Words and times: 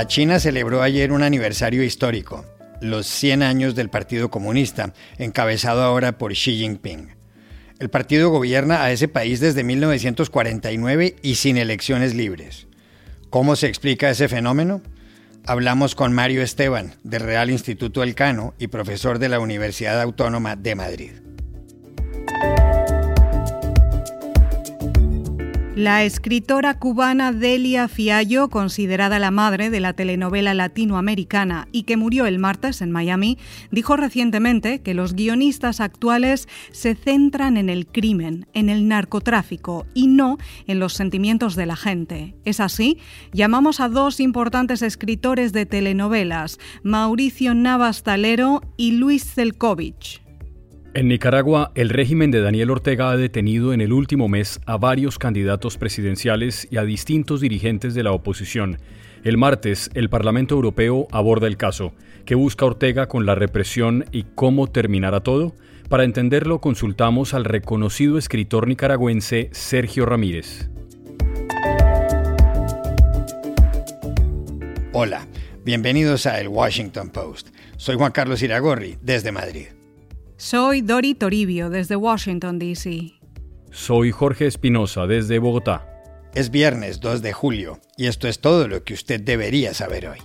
La 0.00 0.06
China 0.06 0.40
celebró 0.40 0.80
ayer 0.80 1.12
un 1.12 1.22
aniversario 1.22 1.82
histórico, 1.82 2.46
los 2.80 3.06
100 3.06 3.42
años 3.42 3.74
del 3.74 3.90
Partido 3.90 4.30
Comunista, 4.30 4.94
encabezado 5.18 5.82
ahora 5.82 6.16
por 6.16 6.32
Xi 6.32 6.56
Jinping. 6.56 7.14
El 7.78 7.90
partido 7.90 8.30
gobierna 8.30 8.82
a 8.82 8.92
ese 8.92 9.08
país 9.08 9.40
desde 9.40 9.62
1949 9.62 11.16
y 11.20 11.34
sin 11.34 11.58
elecciones 11.58 12.14
libres. 12.14 12.66
¿Cómo 13.28 13.56
se 13.56 13.66
explica 13.66 14.08
ese 14.08 14.28
fenómeno? 14.28 14.80
Hablamos 15.44 15.94
con 15.94 16.14
Mario 16.14 16.40
Esteban, 16.40 16.94
del 17.04 17.20
Real 17.20 17.50
Instituto 17.50 18.02
Elcano 18.02 18.54
y 18.58 18.68
profesor 18.68 19.18
de 19.18 19.28
la 19.28 19.38
Universidad 19.38 20.00
Autónoma 20.00 20.56
de 20.56 20.74
Madrid. 20.76 21.12
La 25.80 26.04
escritora 26.04 26.78
cubana 26.78 27.32
Delia 27.32 27.88
Fiallo, 27.88 28.50
considerada 28.50 29.18
la 29.18 29.30
madre 29.30 29.70
de 29.70 29.80
la 29.80 29.94
telenovela 29.94 30.52
latinoamericana 30.52 31.68
y 31.72 31.84
que 31.84 31.96
murió 31.96 32.26
el 32.26 32.38
martes 32.38 32.82
en 32.82 32.90
Miami, 32.90 33.38
dijo 33.70 33.96
recientemente 33.96 34.82
que 34.82 34.92
los 34.92 35.14
guionistas 35.14 35.80
actuales 35.80 36.48
se 36.70 36.94
centran 36.94 37.56
en 37.56 37.70
el 37.70 37.86
crimen, 37.86 38.46
en 38.52 38.68
el 38.68 38.88
narcotráfico 38.88 39.86
y 39.94 40.08
no 40.08 40.36
en 40.66 40.80
los 40.80 40.92
sentimientos 40.92 41.56
de 41.56 41.64
la 41.64 41.76
gente. 41.76 42.34
Es 42.44 42.60
así, 42.60 42.98
llamamos 43.32 43.80
a 43.80 43.88
dos 43.88 44.20
importantes 44.20 44.82
escritores 44.82 45.54
de 45.54 45.64
telenovelas, 45.64 46.58
Mauricio 46.82 47.54
Navas 47.54 48.02
Talero 48.02 48.60
y 48.76 48.92
Luis 48.92 49.24
Zelkovich. 49.32 50.20
En 50.92 51.06
Nicaragua, 51.06 51.70
el 51.76 51.88
régimen 51.88 52.32
de 52.32 52.40
Daniel 52.40 52.70
Ortega 52.70 53.12
ha 53.12 53.16
detenido 53.16 53.72
en 53.72 53.80
el 53.80 53.92
último 53.92 54.28
mes 54.28 54.60
a 54.66 54.76
varios 54.76 55.20
candidatos 55.20 55.78
presidenciales 55.78 56.66
y 56.68 56.78
a 56.78 56.84
distintos 56.84 57.40
dirigentes 57.40 57.94
de 57.94 58.02
la 58.02 58.10
oposición. 58.10 58.78
El 59.22 59.38
martes, 59.38 59.88
el 59.94 60.10
Parlamento 60.10 60.56
Europeo 60.56 61.06
aborda 61.12 61.46
el 61.46 61.56
caso. 61.56 61.92
¿Qué 62.24 62.34
busca 62.34 62.66
Ortega 62.66 63.06
con 63.06 63.24
la 63.24 63.36
represión 63.36 64.04
y 64.10 64.24
cómo 64.34 64.66
terminará 64.66 65.20
todo? 65.20 65.54
Para 65.88 66.02
entenderlo, 66.02 66.60
consultamos 66.60 67.34
al 67.34 67.44
reconocido 67.44 68.18
escritor 68.18 68.66
nicaragüense 68.66 69.48
Sergio 69.52 70.06
Ramírez. 70.06 70.70
Hola, 74.92 75.28
bienvenidos 75.64 76.26
a 76.26 76.40
El 76.40 76.48
Washington 76.48 77.10
Post. 77.10 77.50
Soy 77.76 77.94
Juan 77.94 78.10
Carlos 78.10 78.42
Iragorri, 78.42 78.98
desde 79.00 79.30
Madrid. 79.30 79.66
Soy 80.42 80.80
Dori 80.80 81.14
Toribio 81.14 81.68
desde 81.68 81.96
Washington, 81.96 82.58
D.C. 82.58 83.12
Soy 83.72 84.10
Jorge 84.10 84.46
Espinosa 84.46 85.06
desde 85.06 85.38
Bogotá. 85.38 85.86
Es 86.34 86.50
viernes 86.50 86.98
2 87.00 87.20
de 87.20 87.34
julio 87.34 87.78
y 87.98 88.06
esto 88.06 88.26
es 88.26 88.40
todo 88.40 88.66
lo 88.66 88.82
que 88.82 88.94
usted 88.94 89.20
debería 89.20 89.74
saber 89.74 90.08
hoy. 90.08 90.18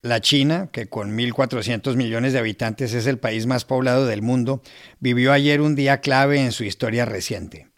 La 0.00 0.22
China, 0.22 0.70
que 0.72 0.88
con 0.88 1.14
1.400 1.14 1.96
millones 1.96 2.32
de 2.32 2.38
habitantes 2.38 2.94
es 2.94 3.06
el 3.06 3.18
país 3.18 3.44
más 3.44 3.66
poblado 3.66 4.06
del 4.06 4.22
mundo, 4.22 4.62
vivió 5.00 5.34
ayer 5.34 5.60
un 5.60 5.74
día 5.74 6.00
clave 6.00 6.42
en 6.42 6.52
su 6.52 6.64
historia 6.64 7.04
reciente 7.04 7.71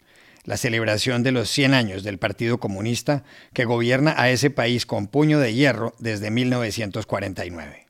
la 0.45 0.57
celebración 0.57 1.23
de 1.23 1.31
los 1.31 1.49
100 1.49 1.73
años 1.73 2.03
del 2.03 2.19
Partido 2.19 2.59
Comunista 2.59 3.23
que 3.53 3.65
gobierna 3.65 4.15
a 4.17 4.29
ese 4.29 4.49
país 4.49 4.85
con 4.85 5.07
puño 5.07 5.39
de 5.39 5.53
hierro 5.53 5.93
desde 5.99 6.31
1949. 6.31 7.85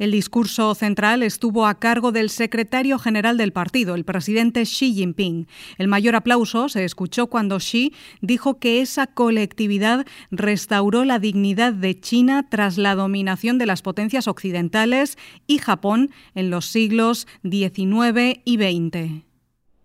El 0.00 0.12
discurso 0.12 0.74
central 0.74 1.22
estuvo 1.22 1.66
a 1.66 1.78
cargo 1.78 2.10
del 2.10 2.30
secretario 2.30 2.98
general 2.98 3.36
del 3.36 3.52
partido, 3.52 3.94
el 3.94 4.06
presidente 4.06 4.62
Xi 4.62 4.94
Jinping. 4.94 5.46
El 5.76 5.88
mayor 5.88 6.16
aplauso 6.16 6.70
se 6.70 6.86
escuchó 6.86 7.26
cuando 7.26 7.58
Xi 7.58 7.92
dijo 8.22 8.58
que 8.58 8.80
esa 8.80 9.08
colectividad 9.08 10.06
restauró 10.30 11.04
la 11.04 11.18
dignidad 11.18 11.74
de 11.74 12.00
China 12.00 12.48
tras 12.48 12.78
la 12.78 12.94
dominación 12.94 13.58
de 13.58 13.66
las 13.66 13.82
potencias 13.82 14.26
occidentales 14.26 15.18
y 15.46 15.58
Japón 15.58 16.10
en 16.34 16.48
los 16.48 16.64
siglos 16.64 17.26
XIX 17.42 18.40
y 18.46 18.56
XX. 18.56 19.29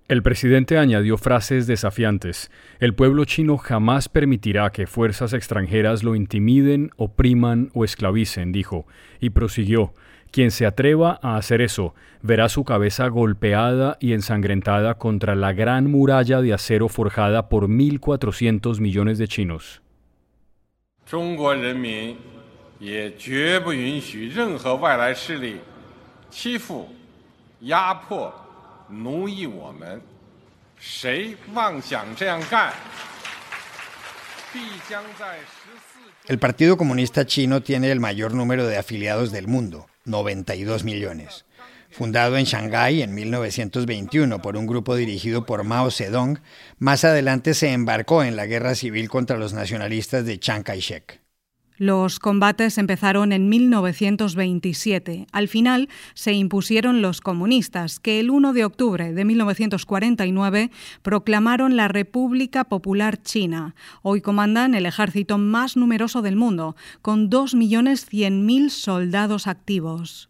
El 0.08 0.22
presidente 0.22 0.78
añadió 0.78 1.18
frases 1.18 1.66
desafiantes. 1.66 2.52
El 2.80 2.94
pueblo 2.94 3.26
chino 3.26 3.58
jamás 3.58 4.08
permitirá 4.08 4.70
que 4.70 4.86
fuerzas 4.86 5.34
extranjeras 5.34 6.04
lo 6.04 6.14
intimiden, 6.14 6.92
opriman 6.96 7.72
o 7.74 7.84
esclavicen, 7.84 8.52
dijo, 8.52 8.86
y 9.20 9.32
prosiguió. 9.32 9.96
Quien 10.30 10.52
se 10.52 10.68
atreva 10.68 11.20
a 11.24 11.38
hacer 11.38 11.62
eso 11.62 11.96
verá 12.22 12.50
su 12.50 12.66
cabeza 12.66 13.08
golpeada 13.08 13.98
y 14.00 14.14
ensangrentada 14.14 15.00
contra 15.00 15.34
la 15.34 15.54
gran 15.54 15.90
muralla 15.90 16.40
de 16.42 16.54
acero 16.54 16.88
forjada 16.88 17.50
por 17.50 17.68
1.400 17.68 18.80
millones 18.80 19.18
de 19.18 19.28
chinos. 19.28 19.82
El 36.28 36.40
Partido 36.40 36.78
Comunista 36.78 37.26
Chino 37.26 37.62
tiene 37.62 37.92
el 37.92 38.00
mayor 38.00 38.34
número 38.34 38.66
de 38.66 38.78
afiliados 38.78 39.32
del 39.32 39.48
mundo, 39.48 39.88
92 40.06 40.84
millones. 40.84 41.46
Fundado 41.92 42.38
en 42.38 42.46
Shanghái 42.46 43.02
en 43.02 43.14
1921 43.14 44.42
por 44.42 44.58
un 44.58 44.68
grupo 44.68 44.96
dirigido 44.96 45.46
por 45.46 45.64
Mao 45.64 45.92
Zedong, 45.92 46.40
más 46.78 47.06
adelante 47.06 47.54
se 47.54 47.72
embarcó 47.72 48.24
en 48.24 48.36
la 48.36 48.48
guerra 48.48 48.76
civil 48.76 49.08
contra 49.08 49.38
los 49.38 49.54
nacionalistas 49.54 50.26
de 50.26 50.40
Chiang 50.40 50.64
Kai-shek. 50.64 51.25
Los 51.78 52.20
combates 52.20 52.78
empezaron 52.78 53.34
en 53.34 53.50
1927. 53.50 55.28
Al 55.34 55.48
final 55.50 55.90
se 56.14 56.32
impusieron 56.32 57.02
los 57.02 57.20
comunistas, 57.20 58.00
que 58.00 58.22
el 58.22 58.30
1 58.30 58.54
de 58.54 58.64
octubre 58.64 59.12
de 59.12 59.26
1949 59.26 60.72
proclamaron 61.02 61.76
la 61.76 61.90
República 61.90 62.64
Popular 62.64 63.22
China. 63.22 63.76
Hoy 64.04 64.22
comandan 64.22 64.74
el 64.74 64.86
ejército 64.86 65.38
más 65.38 65.76
numeroso 65.76 66.22
del 66.22 66.38
mundo, 66.38 66.78
con 67.02 67.30
2.100.000 67.30 68.70
soldados 68.70 69.48
activos. 69.48 70.30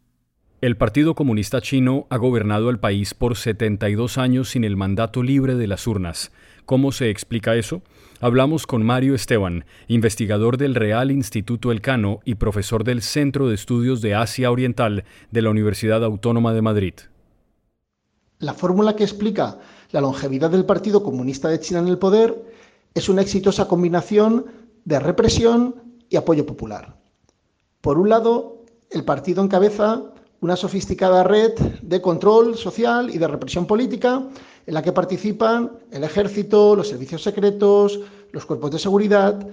El 0.65 0.77
Partido 0.77 1.13
Comunista 1.13 1.61
Chino 1.61 2.07
ha 2.09 2.17
gobernado 2.17 2.71
el 2.71 2.79
país 2.79 3.13
por 3.13 3.37
72 3.37 4.17
años 4.17 4.49
sin 4.49 4.63
el 4.63 4.75
mandato 4.75 5.21
libre 5.21 5.53
de 5.53 5.67
las 5.67 5.85
urnas. 5.85 6.31
¿Cómo 6.65 6.91
se 6.91 7.11
explica 7.11 7.53
eso? 7.53 7.83
Hablamos 8.19 8.65
con 8.65 8.81
Mario 8.81 9.13
Esteban, 9.13 9.65
investigador 9.87 10.57
del 10.57 10.73
Real 10.73 11.11
Instituto 11.11 11.71
Elcano 11.71 12.19
y 12.25 12.33
profesor 12.33 12.83
del 12.83 13.03
Centro 13.03 13.47
de 13.47 13.53
Estudios 13.53 14.01
de 14.01 14.15
Asia 14.15 14.49
Oriental 14.49 15.03
de 15.29 15.41
la 15.43 15.51
Universidad 15.51 16.03
Autónoma 16.03 16.51
de 16.51 16.63
Madrid. 16.63 16.93
La 18.39 18.55
fórmula 18.55 18.95
que 18.95 19.03
explica 19.03 19.59
la 19.91 20.01
longevidad 20.01 20.49
del 20.49 20.65
Partido 20.65 21.03
Comunista 21.03 21.47
de 21.47 21.59
China 21.59 21.81
en 21.81 21.89
el 21.89 21.99
poder 21.99 22.43
es 22.95 23.07
una 23.07 23.21
exitosa 23.21 23.67
combinación 23.67 24.47
de 24.83 24.99
represión 24.99 25.75
y 26.09 26.15
apoyo 26.15 26.43
popular. 26.43 26.97
Por 27.81 27.99
un 27.99 28.09
lado, 28.09 28.63
el 28.89 29.05
partido 29.05 29.43
encabeza 29.43 30.14
una 30.41 30.55
sofisticada 30.55 31.23
red 31.23 31.53
de 31.81 32.01
control 32.01 32.55
social 32.57 33.13
y 33.13 33.17
de 33.17 33.27
represión 33.27 33.65
política 33.65 34.27
en 34.65 34.73
la 34.73 34.81
que 34.81 34.91
participan 34.91 35.71
el 35.91 36.03
ejército, 36.03 36.75
los 36.75 36.87
servicios 36.87 37.23
secretos, 37.23 37.99
los 38.31 38.45
cuerpos 38.45 38.71
de 38.71 38.79
seguridad 38.79 39.47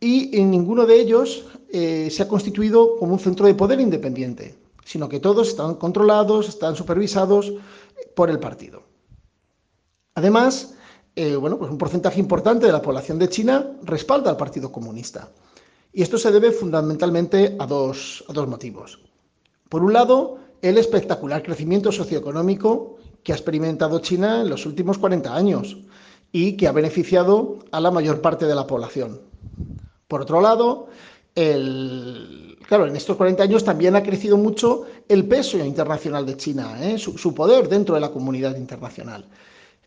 y 0.00 0.38
en 0.38 0.50
ninguno 0.50 0.86
de 0.86 1.00
ellos 1.00 1.44
eh, 1.70 2.08
se 2.10 2.22
ha 2.22 2.28
constituido 2.28 2.96
como 2.98 3.14
un 3.14 3.18
centro 3.18 3.46
de 3.46 3.54
poder 3.54 3.80
independiente, 3.80 4.58
sino 4.84 5.08
que 5.08 5.20
todos 5.20 5.48
están 5.48 5.74
controlados, 5.74 6.48
están 6.48 6.76
supervisados 6.76 7.52
por 8.14 8.30
el 8.30 8.38
partido. 8.38 8.82
Además, 10.14 10.74
eh, 11.14 11.36
bueno, 11.36 11.58
pues 11.58 11.70
un 11.70 11.78
porcentaje 11.78 12.20
importante 12.20 12.66
de 12.66 12.72
la 12.72 12.82
población 12.82 13.18
de 13.18 13.28
China 13.28 13.72
respalda 13.82 14.30
al 14.30 14.36
Partido 14.36 14.70
Comunista. 14.70 15.30
Y 15.92 16.02
esto 16.02 16.18
se 16.18 16.30
debe 16.30 16.52
fundamentalmente 16.52 17.56
a 17.58 17.66
dos, 17.66 18.24
a 18.28 18.32
dos 18.32 18.46
motivos. 18.46 19.00
Por 19.68 19.82
un 19.82 19.92
lado, 19.92 20.38
el 20.62 20.78
espectacular 20.78 21.42
crecimiento 21.42 21.92
socioeconómico 21.92 22.96
que 23.22 23.32
ha 23.32 23.36
experimentado 23.36 23.98
China 24.00 24.42
en 24.42 24.48
los 24.48 24.66
últimos 24.66 24.98
40 24.98 25.34
años 25.34 25.76
y 26.32 26.56
que 26.56 26.68
ha 26.68 26.72
beneficiado 26.72 27.58
a 27.70 27.80
la 27.80 27.90
mayor 27.90 28.20
parte 28.20 28.46
de 28.46 28.54
la 28.54 28.66
población. 28.66 29.20
Por 30.06 30.22
otro 30.22 30.40
lado, 30.40 30.88
claro, 31.34 32.86
en 32.86 32.96
estos 32.96 33.16
40 33.16 33.42
años 33.42 33.64
también 33.64 33.96
ha 33.96 34.02
crecido 34.02 34.36
mucho 34.36 34.86
el 35.08 35.26
peso 35.26 35.58
internacional 35.58 36.26
de 36.26 36.36
China, 36.36 36.78
¿eh? 36.80 36.98
su, 36.98 37.34
poder 37.34 37.68
dentro 37.68 37.94
de 37.94 38.00
la 38.00 38.10
comunidad 38.10 38.56
internacional, 38.56 39.26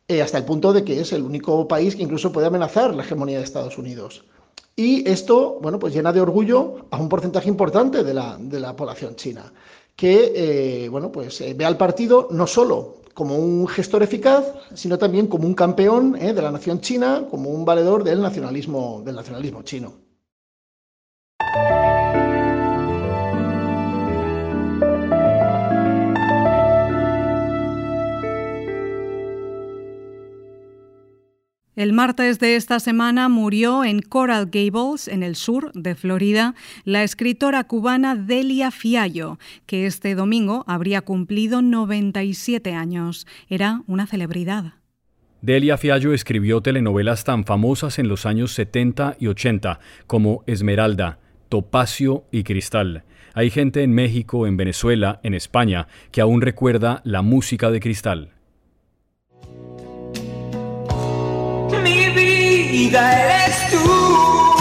eh, 0.07 0.21
hasta 0.21 0.37
el 0.37 0.45
punto 0.45 0.73
de 0.73 0.83
que 0.83 1.01
es 1.01 1.11
el 1.13 1.23
único 1.23 1.67
país 1.67 1.95
que 1.95 2.03
incluso 2.03 2.31
puede 2.31 2.47
amenazar 2.47 2.93
la 2.95 3.03
hegemonía 3.03 3.39
de 3.39 3.43
Estados 3.43 3.77
Unidos. 3.77 4.23
Y 4.75 5.07
esto, 5.09 5.59
bueno, 5.61 5.79
pues 5.79 5.93
llena 5.93 6.13
de 6.13 6.21
orgullo 6.21 6.87
a 6.91 6.97
un 6.97 7.09
porcentaje 7.09 7.49
importante 7.49 8.03
de 8.03 8.13
la, 8.13 8.37
de 8.39 8.59
la 8.59 8.75
población 8.75 9.15
china 9.15 9.51
que 9.95 10.33
eh, 10.35 10.89
bueno, 10.89 11.11
pues, 11.11 11.41
eh, 11.41 11.53
ve 11.53 11.63
al 11.63 11.77
partido 11.77 12.27
no 12.31 12.47
solo 12.47 13.01
como 13.13 13.37
un 13.37 13.67
gestor 13.67 14.01
eficaz, 14.01 14.45
sino 14.73 14.97
también 14.97 15.27
como 15.27 15.45
un 15.45 15.53
campeón 15.53 16.15
¿eh? 16.19 16.33
de 16.33 16.41
la 16.41 16.51
nación 16.51 16.81
china, 16.81 17.27
como 17.29 17.49
un 17.51 17.65
valedor 17.65 18.03
del 18.03 18.21
nacionalismo, 18.21 19.03
del 19.05 19.15
nacionalismo 19.15 19.61
chino. 19.63 19.93
El 31.81 31.93
martes 31.93 32.37
de 32.37 32.57
esta 32.57 32.79
semana 32.79 33.27
murió 33.27 33.83
en 33.83 34.03
Coral 34.03 34.51
Gables, 34.51 35.07
en 35.07 35.23
el 35.23 35.35
sur 35.35 35.71
de 35.73 35.95
Florida, 35.95 36.53
la 36.83 37.01
escritora 37.01 37.63
cubana 37.63 38.15
Delia 38.15 38.69
Fiallo, 38.69 39.39
que 39.65 39.87
este 39.87 40.13
domingo 40.13 40.63
habría 40.67 41.01
cumplido 41.01 41.63
97 41.63 42.75
años. 42.75 43.25
Era 43.49 43.81
una 43.87 44.05
celebridad. 44.05 44.75
Delia 45.41 45.75
Fiallo 45.75 46.13
escribió 46.13 46.61
telenovelas 46.61 47.23
tan 47.23 47.45
famosas 47.45 47.97
en 47.97 48.07
los 48.07 48.27
años 48.27 48.51
70 48.53 49.17
y 49.19 49.25
80 49.25 49.79
como 50.05 50.43
Esmeralda, 50.45 51.17
Topacio 51.49 52.25
y 52.31 52.43
Cristal. 52.43 53.05
Hay 53.33 53.49
gente 53.49 53.81
en 53.81 53.93
México, 53.93 54.45
en 54.45 54.55
Venezuela, 54.55 55.19
en 55.23 55.33
España, 55.33 55.87
que 56.11 56.21
aún 56.21 56.41
recuerda 56.41 57.01
la 57.05 57.23
música 57.23 57.71
de 57.71 57.79
Cristal. 57.79 58.35
Vida 62.71 63.21
eres 63.21 63.69
tú. 63.69 64.60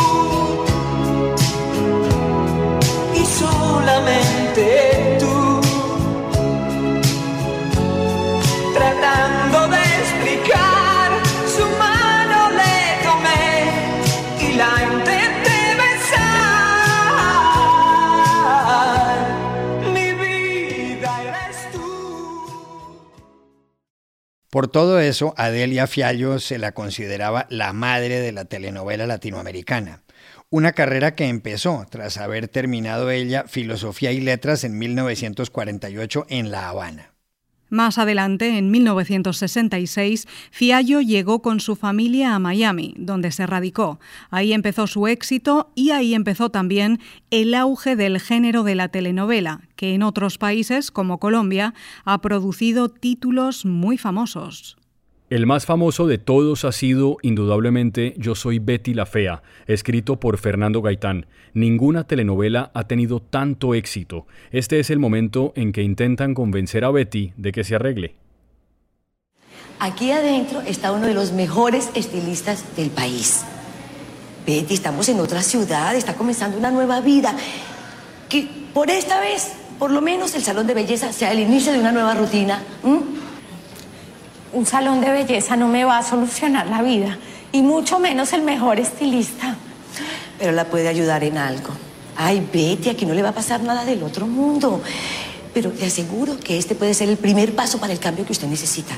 Por 24.51 24.67
todo 24.67 24.99
eso, 24.99 25.33
Adelia 25.37 25.87
Fiallo 25.87 26.41
se 26.41 26.59
la 26.59 26.73
consideraba 26.73 27.47
la 27.51 27.73
madre 27.73 28.19
de 28.19 28.33
la 28.33 28.45
telenovela 28.45 29.07
latinoamericana. 29.07 30.03
Una 30.51 30.73
carrera 30.73 31.15
que 31.15 31.29
empezó 31.29 31.87
tras 31.89 32.19
haber 32.19 32.49
terminado 32.49 33.13
ella 33.13 33.45
Filosofía 33.47 34.11
y 34.11 34.21
Letras 34.21 34.65
en 34.65 34.77
1948 34.77 36.27
en 36.29 36.51
La 36.51 36.69
Habana. 36.69 37.10
Más 37.71 37.99
adelante, 37.99 38.59
en 38.59 38.71
1966, 38.73 40.27
Fiallo 40.51 41.01
llegó 41.01 41.41
con 41.41 41.61
su 41.61 41.77
familia 41.77 42.35
a 42.35 42.41
Miami, 42.41 42.95
donde 42.99 43.31
se 43.31 43.47
radicó. 43.47 44.01
Ahí 44.29 44.53
empezó 44.53 44.89
su 44.89 45.07
éxito 45.07 45.71
y 45.77 45.91
ahí 45.91 46.15
empezó 46.15 46.51
también 46.51 46.99
el 47.31 47.55
auge 47.55 47.95
del 47.95 48.21
género 48.21 48.65
de 48.65 48.75
la 48.75 48.89
telenovela, 48.89 49.61
que 49.77 49.95
en 49.95 50.03
otros 50.03 50.37
países, 50.37 50.91
como 50.91 51.19
Colombia, 51.19 51.73
ha 52.05 52.21
producido 52.21 52.89
títulos 52.89 53.65
muy 53.65 53.97
famosos. 53.97 54.80
El 55.31 55.47
más 55.47 55.65
famoso 55.65 56.09
de 56.09 56.19
todos 56.19 56.65
ha 56.65 56.73
sido, 56.73 57.19
indudablemente, 57.23 58.15
Yo 58.17 58.35
soy 58.35 58.59
Betty 58.59 58.95
la 58.95 59.07
Fea, 59.07 59.45
escrito 59.69 60.19
por 60.19 60.39
Fernando 60.39 60.83
Gaitán. 60.83 61.27
Ninguna 61.55 62.03
telenovela 62.03 62.73
ha 62.75 62.89
tenido 62.89 63.21
tanto 63.21 63.77
éxito. 63.77 64.27
Este 64.51 64.81
es 64.81 64.91
el 64.91 64.99
momento 64.99 65.53
en 65.55 65.71
que 65.71 65.83
intentan 65.83 66.35
convencer 66.35 66.85
a 66.85 66.91
Betty 66.91 67.33
de 67.37 67.53
que 67.53 67.63
se 67.63 67.77
arregle. 67.77 68.17
Aquí 69.79 70.11
adentro 70.11 70.63
está 70.63 70.91
uno 70.91 71.07
de 71.07 71.15
los 71.15 71.31
mejores 71.31 71.91
estilistas 71.95 72.65
del 72.75 72.91
país. 72.91 73.45
Betty, 74.45 74.75
estamos 74.75 75.09
en 75.11 75.21
otra 75.21 75.43
ciudad, 75.43 75.95
está 75.95 76.15
comenzando 76.15 76.59
una 76.59 76.73
nueva 76.73 77.01
vida. 77.03 77.37
Que 78.29 78.49
por 78.75 78.91
esta 78.91 79.21
vez, 79.21 79.53
por 79.79 79.93
lo 79.93 80.03
menos, 80.03 80.35
el 80.35 80.43
salón 80.43 80.67
de 80.67 80.75
belleza 80.75 81.13
sea 81.13 81.31
el 81.31 81.39
inicio 81.39 81.73
de 81.73 81.79
una 81.79 81.93
nueva 81.93 82.17
rutina. 82.17 82.65
Un 84.53 84.67
salón 84.67 85.01
de 85.01 85.11
belleza 85.11 85.57
no 85.57 85.69
me 85.69 85.85
va 85.85 85.99
a 85.99 86.03
solucionar 86.03 86.67
la 86.67 86.83
vida, 86.83 87.19
y 87.53 87.63
mucho 87.63 87.99
menos 87.99 88.33
el 88.33 88.43
mejor 88.43 88.81
estilista. 88.81 89.57
Pero 90.39 90.53
la 90.53 90.65
puede 90.65 90.89
ayudar 90.89 91.25
en 91.25 91.39
algo. 91.39 91.71
Ay, 92.17 92.47
Betty, 92.53 92.91
aquí 92.91 93.07
no 93.07 93.15
le 93.15 93.23
va 93.23 93.31
a 93.31 93.35
pasar 93.35 93.63
nada 93.63 93.85
del 93.85 94.03
otro 94.03 94.27
mundo. 94.27 94.83
Pero 95.53 95.71
te 95.71 95.87
aseguro 95.87 96.39
que 96.39 96.59
este 96.59 96.75
puede 96.75 96.95
ser 96.95 97.09
el 97.09 97.17
primer 97.17 97.55
paso 97.55 97.79
para 97.79 97.93
el 97.93 97.99
cambio 97.99 98.25
que 98.25 98.33
usted 98.33 98.47
necesita. 98.47 98.97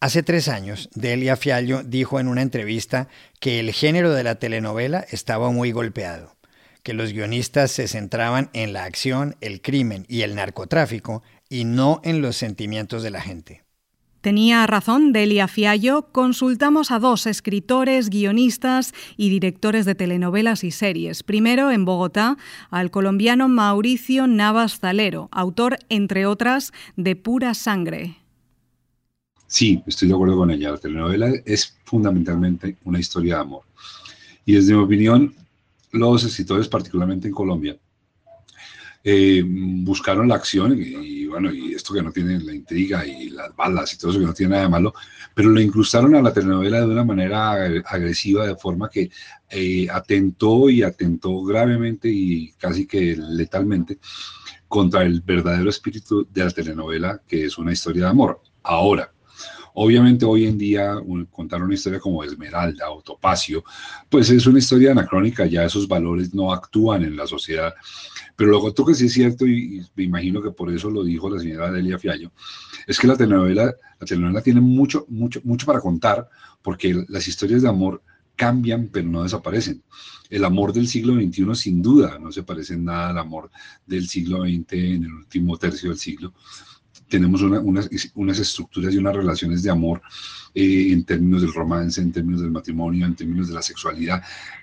Hace 0.00 0.22
tres 0.22 0.48
años, 0.48 0.90
Delia 0.94 1.36
Fiallo 1.36 1.82
dijo 1.82 2.20
en 2.20 2.28
una 2.28 2.42
entrevista 2.42 3.08
que 3.40 3.60
el 3.60 3.72
género 3.72 4.12
de 4.12 4.22
la 4.22 4.34
telenovela 4.34 5.06
estaba 5.10 5.50
muy 5.50 5.72
golpeado, 5.72 6.36
que 6.82 6.92
los 6.92 7.12
guionistas 7.12 7.70
se 7.70 7.88
centraban 7.88 8.50
en 8.52 8.72
la 8.72 8.84
acción, 8.84 9.36
el 9.40 9.62
crimen 9.62 10.04
y 10.08 10.22
el 10.22 10.34
narcotráfico 10.34 11.22
y 11.48 11.64
no 11.64 12.00
en 12.04 12.20
los 12.20 12.36
sentimientos 12.36 13.02
de 13.02 13.10
la 13.10 13.22
gente. 13.22 13.63
Tenía 14.24 14.66
razón 14.66 15.12
Delia 15.12 15.48
Fiallo, 15.48 16.08
consultamos 16.10 16.90
a 16.90 16.98
dos 16.98 17.26
escritores, 17.26 18.08
guionistas 18.08 18.94
y 19.18 19.28
directores 19.28 19.84
de 19.84 19.94
telenovelas 19.94 20.64
y 20.64 20.70
series. 20.70 21.22
Primero, 21.22 21.70
en 21.70 21.84
Bogotá, 21.84 22.38
al 22.70 22.90
colombiano 22.90 23.50
Mauricio 23.50 24.26
Navas 24.26 24.78
Zalero, 24.80 25.28
autor, 25.30 25.76
entre 25.90 26.24
otras, 26.24 26.72
de 26.96 27.16
Pura 27.16 27.52
Sangre. 27.52 28.16
Sí, 29.46 29.82
estoy 29.86 30.08
de 30.08 30.14
acuerdo 30.14 30.38
con 30.38 30.50
ella. 30.50 30.70
La 30.70 30.78
telenovela 30.78 31.30
es 31.44 31.76
fundamentalmente 31.84 32.78
una 32.84 33.00
historia 33.00 33.34
de 33.34 33.40
amor. 33.42 33.64
Y 34.46 34.54
desde 34.54 34.72
mi 34.72 34.82
opinión, 34.84 35.34
los 35.92 36.24
escritores, 36.24 36.66
particularmente 36.66 37.28
en 37.28 37.34
Colombia, 37.34 37.76
eh, 39.06 39.42
buscaron 39.46 40.28
la 40.28 40.36
acción 40.36 40.74
y, 40.80 41.26
bueno, 41.26 41.52
y 41.52 41.74
esto 41.74 41.92
que 41.92 42.02
no 42.02 42.10
tiene 42.10 42.40
la 42.40 42.54
intriga 42.54 43.06
y 43.06 43.28
las 43.28 43.54
balas 43.54 43.92
y 43.92 43.98
todo 43.98 44.10
eso 44.10 44.20
que 44.20 44.26
no 44.26 44.32
tiene 44.32 44.52
nada 44.52 44.62
de 44.62 44.70
malo, 44.70 44.94
pero 45.34 45.50
lo 45.50 45.60
incrustaron 45.60 46.14
a 46.14 46.22
la 46.22 46.32
telenovela 46.32 46.80
de 46.80 46.86
una 46.86 47.04
manera 47.04 47.52
agresiva, 47.84 48.46
de 48.46 48.56
forma 48.56 48.88
que 48.88 49.10
eh, 49.50 49.86
atentó 49.90 50.70
y 50.70 50.82
atentó 50.82 51.42
gravemente 51.42 52.08
y 52.08 52.52
casi 52.52 52.86
que 52.86 53.14
letalmente 53.16 53.98
contra 54.68 55.02
el 55.02 55.20
verdadero 55.20 55.68
espíritu 55.68 56.26
de 56.32 56.44
la 56.44 56.50
telenovela, 56.50 57.20
que 57.28 57.44
es 57.44 57.58
una 57.58 57.72
historia 57.72 58.04
de 58.04 58.10
amor. 58.10 58.40
Ahora, 58.62 59.10
Obviamente 59.76 60.24
hoy 60.24 60.46
en 60.46 60.56
día 60.56 60.94
contar 61.32 61.60
una 61.60 61.74
historia 61.74 61.98
como 61.98 62.22
Esmeralda 62.22 62.90
o 62.90 63.02
Topacio, 63.02 63.64
pues 64.08 64.30
es 64.30 64.46
una 64.46 64.60
historia 64.60 64.92
anacrónica, 64.92 65.46
ya 65.46 65.64
esos 65.64 65.88
valores 65.88 66.32
no 66.32 66.52
actúan 66.52 67.02
en 67.02 67.16
la 67.16 67.26
sociedad. 67.26 67.74
Pero 68.36 68.50
lo 68.50 68.62
otro 68.62 68.84
que 68.84 68.94
sí 68.94 69.06
es 69.06 69.12
cierto, 69.12 69.46
y, 69.46 69.84
me 69.94 70.04
imagino 70.04 70.42
que 70.42 70.50
por 70.50 70.72
eso 70.72 70.90
lo 70.90 71.04
dijo 71.04 71.30
la 71.30 71.40
señora 71.40 71.70
Delia 71.70 71.98
Fiallo, 71.98 72.32
es 72.86 72.98
que 72.98 73.06
la 73.06 73.16
telenovela, 73.16 73.64
la 74.00 74.06
telenovela 74.06 74.42
tiene 74.42 74.60
mucho, 74.60 75.06
mucho, 75.08 75.40
mucho 75.44 75.66
para 75.66 75.80
contar, 75.80 76.28
porque 76.62 77.04
las 77.08 77.28
historias 77.28 77.62
de 77.62 77.68
amor 77.68 78.02
cambian 78.36 78.88
pero 78.92 79.08
no 79.08 79.22
desaparecen. 79.22 79.82
El 80.30 80.44
amor 80.44 80.72
del 80.72 80.88
siglo 80.88 81.14
XXI 81.14 81.54
sin 81.54 81.82
duda 81.82 82.18
no 82.18 82.32
se 82.32 82.42
parece 82.42 82.74
en 82.74 82.84
nada 82.84 83.10
al 83.10 83.18
amor 83.18 83.50
del 83.86 84.08
siglo 84.08 84.42
XX 84.42 84.72
en 84.72 85.04
el 85.04 85.12
último 85.12 85.56
tercio 85.56 85.90
del 85.90 85.98
siglo 85.98 86.34
tenemos 87.08 87.42
unas, 87.42 88.40
estructuras 88.40 88.94
y 88.94 88.98
unas 88.98 89.16
relaciones 89.16 89.62
de 89.62 89.70
amor 89.70 90.02
eh, 90.54 90.88
en 90.90 91.04
términos 91.04 91.42
del 91.42 91.52
romance, 91.52 92.00
en 92.00 92.12
términos 92.12 92.40
del 92.40 92.50
matrimonio, 92.50 93.06
en 93.06 93.14
términos 93.14 93.48
de 93.48 93.54
la 93.54 93.62
sexualidad 93.62 94.22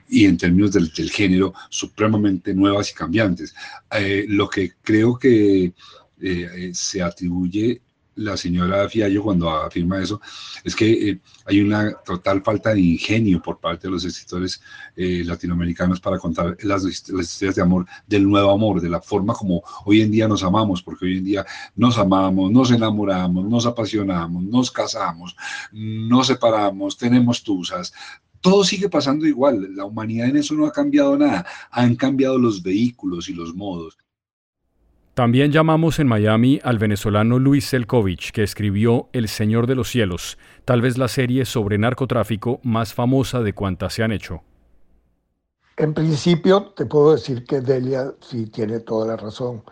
y 0.10 0.26
en 0.26 0.38
términos 0.38 0.72
del, 0.72 0.92
género 1.10 1.54
supremamente 1.70 2.54
nuevas 2.54 2.92
y 2.92 2.94
cambiantes. 2.94 3.54
Eh, 3.92 4.26
lo 4.28 4.50
que 4.50 4.74
creo 4.82 5.18
que 5.18 5.74
eh, 6.22 6.72
se 6.74 7.02
atribuye 7.02 7.82
la 8.22 8.38
señora 8.38 8.88
Fiallo 8.90 9.24
cuando 9.24 9.50
afirma 9.50 10.02
eso 10.02 10.22
es 10.64 10.76
que 10.76 11.10
eh, 11.10 11.22
hay 11.46 11.62
una 11.62 11.94
total 12.06 12.42
falta 12.42 12.74
de 12.74 12.82
ingenio 12.82 13.42
por 13.42 13.60
parte 13.60 13.88
de 13.88 13.92
los 13.92 14.06
escritores 14.06 14.62
eh, 14.96 15.24
latinoamericanos 15.26 16.00
para 16.00 16.20
contar 16.20 16.58
las, 16.62 16.84
historias 16.86 17.56
de 17.56 17.62
amor, 17.62 17.86
del 18.08 18.28
nuevo 18.28 18.52
amor, 18.52 18.82
de 18.82 18.90
la 18.90 19.02
forma 19.02 19.34
como 19.34 19.64
hoy 19.86 20.02
en 20.02 20.12
día 20.12 20.28
nos 20.28 20.44
amamos, 20.44 20.82
porque 20.82 21.06
hoy 21.06 21.18
en 21.18 21.24
día 21.24 21.46
nos 21.76 21.98
amamos, 21.98 22.52
nos 22.52 22.72
enamoramos, 22.72 23.46
nos 23.46 23.66
apasionamos, 23.66 24.44
nos 24.44 24.72
casamos, 24.72 25.36
nos 25.72 26.28
separamos, 26.28 26.98
tenemos 26.98 27.44
tusas, 27.44 27.94
todo 28.42 28.64
sigue 28.64 28.90
pasando 28.90 29.28
igual, 29.28 29.76
la 29.76 29.86
humanidad 29.86 30.30
en 30.30 30.38
eso 30.38 30.56
no 30.56 30.66
ha 30.66 30.72
cambiado 30.72 31.18
nada, 31.18 31.46
han 31.70 31.96
cambiado 31.96 32.38
los 32.40 32.62
vehículos 32.62 33.30
y 33.30 33.34
los 33.34 33.54
modos. 33.54 33.98
También 35.14 35.52
llamamos 35.52 36.00
en 36.00 36.08
Miami 36.08 36.62
al 36.64 36.80
venezolano 36.80 37.38
Luis 37.38 37.66
Selkovich, 37.66 38.32
que 38.32 38.44
escribió 38.44 39.10
El 39.12 39.28
Señor 39.28 39.68
de 39.68 39.76
los 39.76 39.90
Cielos, 39.90 40.38
tal 40.64 40.82
vez 40.82 40.98
la 40.98 41.10
serie 41.10 41.44
sobre 41.44 41.78
narcotráfico 41.78 42.62
más 42.64 42.94
famosa 42.94 43.42
de 43.42 43.52
cuantas 43.52 43.94
se 43.94 44.04
han 44.04 44.14
hecho. 44.14 44.42
En 45.76 45.94
principio, 45.94 46.74
te 46.78 46.86
puedo 46.86 47.12
decir 47.12 47.44
que 47.44 47.60
Delia 47.60 48.14
sí 48.22 48.46
tiene 48.48 48.80
toda 48.80 49.06
la 49.06 49.18
razón. 49.18 49.64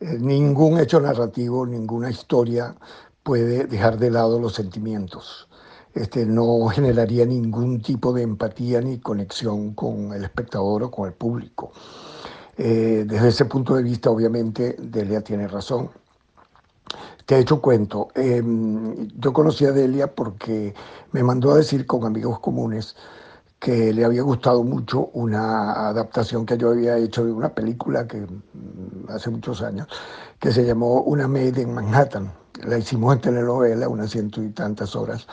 Eh, 0.00 0.18
ningún 0.18 0.80
hecho 0.80 1.00
narrativo, 1.00 1.64
ninguna 1.66 2.10
historia 2.10 2.74
puede 3.22 3.66
dejar 3.66 3.96
de 3.96 4.10
lado 4.10 4.40
los 4.40 4.54
sentimientos. 4.54 5.48
Este, 5.94 6.26
no 6.26 6.66
generaría 6.66 7.26
ningún 7.26 7.80
tipo 7.80 8.12
de 8.12 8.22
empatía 8.22 8.80
ni 8.80 8.98
conexión 8.98 9.74
con 9.74 10.12
el 10.12 10.24
espectador 10.24 10.82
o 10.82 10.90
con 10.90 11.06
el 11.06 11.14
público. 11.14 11.72
Eh, 12.56 13.04
desde 13.06 13.28
ese 13.28 13.44
punto 13.46 13.74
de 13.76 13.82
vista, 13.82 14.10
obviamente, 14.10 14.76
Delia 14.78 15.20
tiene 15.22 15.48
razón. 15.48 15.90
Te 17.26 17.36
he 17.36 17.40
hecho 17.40 17.60
cuento. 17.60 18.08
Em, 18.14 19.08
yo 19.18 19.32
conocí 19.32 19.64
a 19.64 19.72
Delia 19.72 20.14
porque 20.14 20.74
me 21.12 21.22
mandó 21.22 21.52
a 21.52 21.56
decir 21.58 21.86
con 21.86 22.04
amigos 22.04 22.40
comunes 22.40 22.96
que 23.60 23.92
le 23.92 24.04
había 24.04 24.22
gustado 24.22 24.64
mucho 24.64 25.10
una 25.12 25.88
adaptación 25.88 26.46
que 26.46 26.56
yo 26.56 26.70
había 26.70 26.96
hecho 26.96 27.24
de 27.24 27.32
una 27.32 27.54
película 27.54 28.08
que 28.08 28.22
mm, 28.22 29.10
hace 29.10 29.30
muchos 29.30 29.62
años, 29.62 29.86
que 30.40 30.50
se 30.50 30.64
llamó 30.64 31.02
Una 31.02 31.28
Maid 31.28 31.58
en 31.58 31.74
Manhattan. 31.74 32.32
La 32.64 32.78
hicimos 32.78 33.14
en 33.14 33.20
telenovela, 33.20 33.88
unas 33.88 34.10
ciento 34.10 34.42
y 34.42 34.50
tantas 34.50 34.96
horas, 34.96 35.26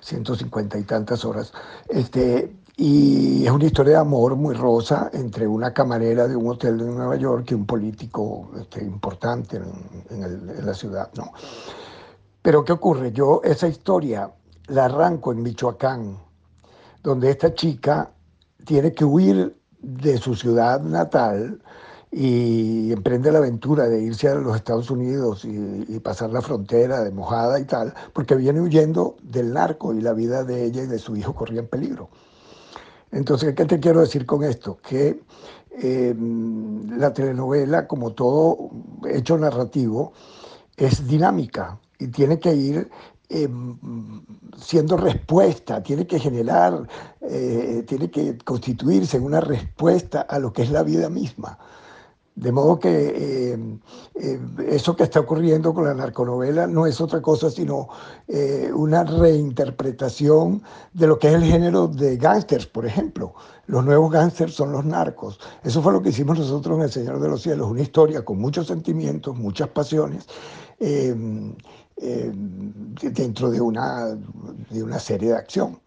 ciento 0.00 0.34
cincuenta 0.34 0.78
y 0.78 0.82
tantas 0.82 1.24
horas. 1.24 1.52
Este, 1.88 2.52
y 2.78 3.46
es 3.46 3.50
una 3.50 3.64
historia 3.64 3.94
de 3.94 4.00
amor 4.00 4.36
muy 4.36 4.54
rosa 4.54 5.10
entre 5.14 5.46
una 5.46 5.72
camarera 5.72 6.28
de 6.28 6.36
un 6.36 6.46
hotel 6.50 6.76
de 6.76 6.84
Nueva 6.84 7.16
York 7.16 7.50
y 7.50 7.54
un 7.54 7.64
político 7.64 8.50
este, 8.60 8.84
importante 8.84 9.56
en, 10.10 10.66
la 10.66 10.74
ciudad. 10.74 11.10
¿no? 11.16 11.32
Pero 12.42 12.64
¿qué 12.64 12.72
ocurre? 12.72 13.12
Yo 13.12 13.40
esa 13.44 13.66
historia 13.66 14.30
la 14.66 14.84
arranco 14.84 15.32
en 15.32 15.42
Michoacán, 15.42 16.18
donde 17.02 17.30
esta 17.30 17.54
chica 17.54 18.10
tiene 18.66 18.92
que 18.92 19.06
huir 19.06 19.56
de 19.80 20.18
su 20.18 20.34
ciudad 20.34 20.82
natal 20.82 21.62
y 22.10 22.92
emprende 22.92 23.32
la 23.32 23.38
aventura 23.38 23.88
de 23.88 24.02
irse 24.02 24.28
a 24.28 24.34
los 24.34 24.54
Estados 24.54 24.90
Unidos 24.90 25.46
y, 25.46 25.86
y, 25.88 25.98
pasar 26.00 26.30
la 26.30 26.42
frontera 26.42 27.02
de 27.02 27.10
mojada 27.10 27.58
y 27.58 27.64
tal, 27.64 27.94
porque 28.12 28.34
viene 28.34 28.60
huyendo 28.60 29.16
del 29.22 29.52
narco 29.52 29.94
y 29.94 30.00
la 30.00 30.12
vida 30.12 30.44
de 30.44 30.64
ella 30.64 30.82
y 30.82 30.86
de 30.86 30.98
su 30.98 31.16
hijo 31.16 31.34
corría 31.34 31.60
en 31.60 31.68
peligro. 31.68 32.10
Entonces, 33.12 33.54
¿qué 33.54 33.64
te 33.64 33.80
quiero 33.80 34.00
decir 34.00 34.26
con 34.26 34.42
esto? 34.44 34.78
Que 34.78 35.20
eh, 35.78 36.14
la 36.96 37.12
telenovela, 37.12 37.86
como 37.86 38.12
todo 38.12 38.70
hecho 39.08 39.38
narrativo, 39.38 40.12
es 40.76 41.06
dinámica 41.06 41.78
y 41.98 42.08
tiene 42.08 42.38
que 42.38 42.54
ir 42.54 42.90
eh, 43.28 43.48
siendo 44.56 44.96
respuesta, 44.96 45.82
tiene 45.82 46.06
que 46.06 46.18
generar, 46.18 46.86
eh, 47.22 47.84
tiene 47.86 48.10
que 48.10 48.38
constituirse 48.38 49.16
en 49.16 49.24
una 49.24 49.40
respuesta 49.40 50.22
a 50.22 50.38
lo 50.38 50.52
que 50.52 50.62
es 50.62 50.70
la 50.70 50.82
vida 50.82 51.08
misma. 51.08 51.58
De 52.36 52.52
modo 52.52 52.78
que 52.78 52.90
eh, 52.90 53.58
eh, 54.14 54.38
eso 54.68 54.94
que 54.94 55.04
está 55.04 55.20
ocurriendo 55.20 55.72
con 55.72 55.86
la 55.86 55.94
narconovela 55.94 56.66
no 56.66 56.86
es 56.86 57.00
otra 57.00 57.22
cosa 57.22 57.50
sino 57.50 57.88
eh, 58.28 58.70
una 58.74 59.04
reinterpretación 59.04 60.62
de 60.92 61.06
lo 61.06 61.18
que 61.18 61.28
es 61.28 61.34
el 61.34 61.44
género 61.44 61.88
de 61.88 62.18
gángsters, 62.18 62.66
por 62.66 62.84
ejemplo. 62.84 63.32
Los 63.68 63.86
nuevos 63.86 64.12
gángsters 64.12 64.52
son 64.52 64.72
los 64.72 64.84
narcos. 64.84 65.40
Eso 65.64 65.80
fue 65.80 65.94
lo 65.94 66.02
que 66.02 66.10
hicimos 66.10 66.38
nosotros 66.38 66.76
en 66.76 66.84
El 66.84 66.90
Señor 66.90 67.20
de 67.20 67.28
los 67.28 67.40
Cielos, 67.40 67.70
una 67.70 67.80
historia 67.80 68.22
con 68.22 68.38
muchos 68.38 68.66
sentimientos, 68.66 69.34
muchas 69.34 69.68
pasiones, 69.68 70.26
dentro 73.00 73.50
de 73.50 73.60
una, 73.62 74.14
de 74.70 74.82
una 74.82 74.98
serie 74.98 75.30
de 75.30 75.36
acción. 75.36 75.80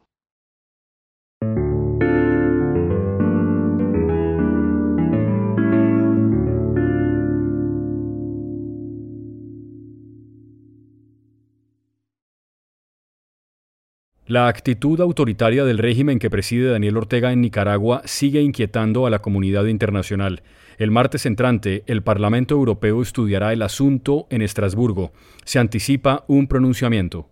La 14.29 14.47
actitud 14.47 15.01
autoritaria 15.01 15.65
del 15.65 15.79
régimen 15.79 16.19
que 16.19 16.29
preside 16.29 16.69
Daniel 16.69 16.97
Ortega 16.97 17.31
en 17.31 17.41
Nicaragua 17.41 18.03
sigue 18.05 18.43
inquietando 18.43 19.07
a 19.07 19.09
la 19.09 19.23
comunidad 19.23 19.65
internacional. 19.65 20.43
El 20.77 20.91
martes 20.91 21.25
entrante, 21.25 21.81
el 21.87 22.03
Parlamento 22.03 22.53
Europeo 22.53 23.01
estudiará 23.01 23.53
el 23.53 23.63
asunto 23.63 24.27
en 24.29 24.43
Estrasburgo. 24.43 25.13
Se 25.45 25.57
anticipa 25.57 26.25
un 26.27 26.45
pronunciamiento. 26.45 27.27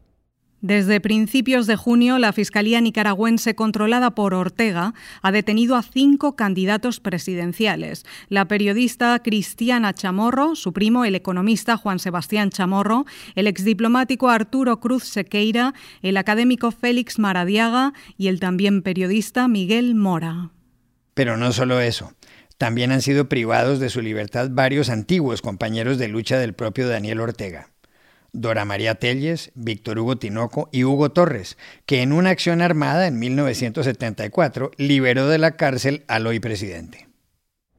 Desde 0.62 1.00
principios 1.00 1.68
de 1.68 1.76
junio, 1.76 2.18
la 2.18 2.34
Fiscalía 2.34 2.82
nicaragüense 2.82 3.54
controlada 3.54 4.16
por 4.16 4.34
Ortega 4.34 4.96
ha 5.22 5.32
detenido 5.32 5.76
a 5.76 5.84
cinco 5.84 6.36
candidatos 6.36 7.00
presidenciales. 7.00 8.06
La 8.28 8.48
periodista 8.48 9.20
Cristiana 9.20 9.94
Chamorro, 9.94 10.56
su 10.56 10.74
primo, 10.74 11.06
el 11.06 11.14
economista 11.14 11.78
Juan 11.78 12.00
Sebastián 12.00 12.50
Chamorro, 12.50 13.06
el 13.36 13.46
exdiplomático 13.46 14.30
Arturo 14.30 14.80
Cruz 14.80 15.04
Sequeira, 15.04 15.76
el 16.02 16.18
académico 16.18 16.72
Félix 16.72 17.20
Maradiaga 17.20 17.94
y 18.18 18.28
el 18.28 18.40
también 18.40 18.82
periodista 18.82 19.48
Miguel 19.48 19.94
Mora. 19.94 20.50
Pero 21.14 21.38
no 21.38 21.52
solo 21.52 21.82
eso. 21.82 22.14
También 22.58 22.92
han 22.92 23.04
sido 23.04 23.30
privados 23.30 23.80
de 23.80 23.90
su 23.90 24.02
libertad 24.02 24.50
varios 24.52 24.90
antiguos 24.90 25.44
compañeros 25.44 26.00
de 26.00 26.08
lucha 26.08 26.40
del 26.40 26.54
propio 26.54 26.88
Daniel 26.88 27.20
Ortega. 27.20 27.70
Dora 28.38 28.66
María 28.66 28.96
Telles, 28.96 29.52
Víctor 29.56 29.98
Hugo 29.98 30.18
Tinoco 30.18 30.70
y 30.72 30.84
Hugo 30.84 31.10
Torres, 31.10 31.58
que 31.88 32.04
en 32.04 32.14
una 32.14 32.30
acción 32.30 32.62
armada 32.62 33.08
en 33.08 33.18
1974 33.18 34.72
liberó 34.78 35.28
de 35.28 35.40
la 35.40 35.58
cárcel 35.58 36.04
al 36.08 36.28
hoy 36.28 36.40
presidente. 36.40 37.08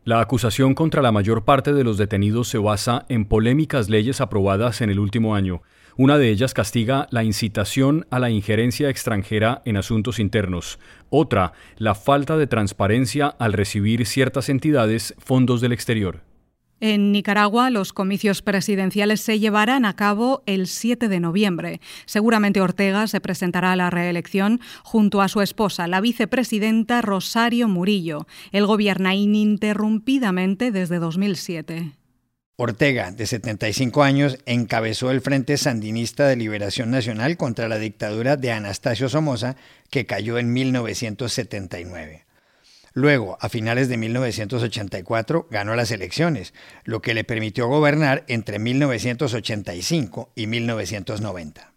La 0.02 0.20
acusación 0.20 0.74
contra 0.74 1.00
la 1.00 1.12
mayor 1.12 1.44
parte 1.44 1.72
de 1.72 1.84
los 1.84 1.96
detenidos 1.96 2.48
se 2.48 2.58
basa 2.58 3.06
en 3.08 3.24
polémicas 3.24 3.88
leyes 3.88 4.20
aprobadas 4.20 4.80
en 4.80 4.90
el 4.90 4.98
último 4.98 5.36
año. 5.36 5.62
Una 5.96 6.18
de 6.18 6.30
ellas 6.30 6.54
castiga 6.54 7.06
la 7.10 7.22
incitación 7.22 8.06
a 8.10 8.18
la 8.18 8.30
injerencia 8.30 8.88
extranjera 8.88 9.62
en 9.64 9.76
asuntos 9.76 10.18
internos. 10.18 10.80
Otra, 11.08 11.52
la 11.76 11.94
falta 11.94 12.36
de 12.36 12.46
transparencia 12.48 13.28
al 13.28 13.52
recibir 13.52 14.06
ciertas 14.06 14.48
entidades 14.48 15.14
fondos 15.18 15.60
del 15.60 15.72
exterior. 15.72 16.27
En 16.80 17.10
Nicaragua, 17.10 17.70
los 17.70 17.92
comicios 17.92 18.40
presidenciales 18.40 19.20
se 19.20 19.40
llevarán 19.40 19.84
a 19.84 19.96
cabo 19.96 20.42
el 20.46 20.68
7 20.68 21.08
de 21.08 21.18
noviembre. 21.18 21.80
Seguramente 22.06 22.60
Ortega 22.60 23.08
se 23.08 23.20
presentará 23.20 23.72
a 23.72 23.76
la 23.76 23.90
reelección 23.90 24.60
junto 24.84 25.20
a 25.20 25.28
su 25.28 25.40
esposa, 25.40 25.88
la 25.88 26.00
vicepresidenta 26.00 27.02
Rosario 27.02 27.66
Murillo. 27.66 28.26
Él 28.52 28.66
gobierna 28.66 29.14
ininterrumpidamente 29.14 30.70
desde 30.70 31.00
2007. 31.00 31.92
Ortega, 32.60 33.12
de 33.12 33.26
75 33.26 34.02
años, 34.02 34.38
encabezó 34.44 35.10
el 35.10 35.20
Frente 35.20 35.56
Sandinista 35.56 36.26
de 36.26 36.36
Liberación 36.36 36.90
Nacional 36.90 37.36
contra 37.36 37.68
la 37.68 37.78
dictadura 37.78 38.36
de 38.36 38.52
Anastasio 38.52 39.08
Somoza, 39.08 39.56
que 39.90 40.06
cayó 40.06 40.38
en 40.38 40.52
1979. 40.52 42.27
Luego, 42.94 43.38
a 43.40 43.48
finales 43.48 43.88
de 43.88 43.96
1984, 43.96 45.48
ganó 45.50 45.74
las 45.74 45.90
elecciones, 45.90 46.54
lo 46.84 47.00
que 47.00 47.14
le 47.14 47.24
permitió 47.24 47.68
gobernar 47.68 48.24
entre 48.28 48.58
1985 48.58 50.32
y 50.34 50.46
1990. 50.46 51.72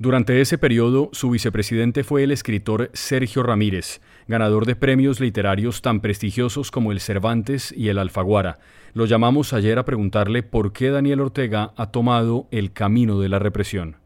Durante 0.00 0.40
ese 0.40 0.56
periodo, 0.56 1.10
su 1.12 1.28
vicepresidente 1.28 2.04
fue 2.04 2.22
el 2.22 2.30
escritor 2.30 2.90
Sergio 2.94 3.42
Ramírez, 3.42 4.00
ganador 4.28 4.64
de 4.64 4.74
premios 4.74 5.20
literarios 5.20 5.82
tan 5.82 6.00
prestigiosos 6.00 6.70
como 6.70 6.90
el 6.90 7.00
Cervantes 7.00 7.70
y 7.76 7.88
el 7.88 7.98
Alfaguara. 7.98 8.60
Lo 8.94 9.04
llamamos 9.04 9.52
ayer 9.52 9.78
a 9.78 9.84
preguntarle 9.84 10.42
por 10.42 10.72
qué 10.72 10.88
Daniel 10.88 11.20
Ortega 11.20 11.74
ha 11.76 11.90
tomado 11.90 12.48
el 12.50 12.72
camino 12.72 13.20
de 13.20 13.28
la 13.28 13.38
represión. 13.38 13.96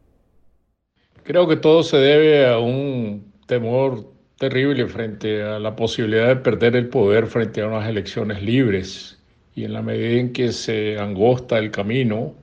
Creo 1.23 1.47
que 1.47 1.55
todo 1.55 1.81
se 1.81 1.95
debe 1.95 2.45
a 2.45 2.59
un 2.59 3.31
temor 3.47 4.14
terrible 4.37 4.87
frente 4.87 5.41
a 5.43 5.59
la 5.59 5.75
posibilidad 5.75 6.27
de 6.27 6.35
perder 6.37 6.75
el 6.75 6.89
poder 6.89 7.27
frente 7.27 7.61
a 7.61 7.67
unas 7.67 7.87
elecciones 7.87 8.41
libres. 8.43 9.21
Y 9.55 9.63
en 9.63 9.73
la 9.73 9.81
medida 9.81 10.19
en 10.19 10.33
que 10.33 10.51
se 10.51 10.99
angosta 10.99 11.57
el 11.57 11.71
camino, 11.71 12.35